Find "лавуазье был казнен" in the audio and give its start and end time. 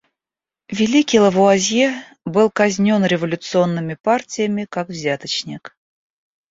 1.19-3.05